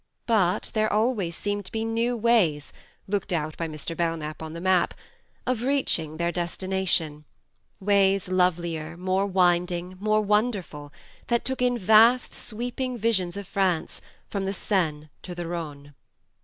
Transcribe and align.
But 0.25 0.71
there 0.73 0.91
always 0.91 1.35
seemed 1.35 1.63
to 1.67 1.71
be 1.71 1.85
new 1.85 2.17
ways 2.17 2.73
(looked 3.07 3.31
out 3.31 3.55
by 3.55 3.67
Mr. 3.67 3.95
Belknap 3.95 4.41
on 4.41 4.53
the 4.53 4.59
map) 4.59 4.95
of 5.45 5.61
reach 5.61 5.99
ing 5.99 6.17
their 6.17 6.31
destination; 6.31 7.23
ways 7.79 8.27
lovelier, 8.27 8.97
more 8.97 9.27
winding, 9.27 9.97
more 9.99 10.21
wonderful, 10.21 10.91
that 11.27 11.45
took 11.45 11.61
in 11.61 11.77
vast 11.77 12.33
sweeping 12.33 12.97
visions 12.97 13.37
of 13.37 13.47
France 13.47 14.01
from 14.27 14.45
the 14.45 14.55
Seine 14.55 15.09
to 15.21 15.35
the 15.35 15.45
Rhone. 15.45 15.93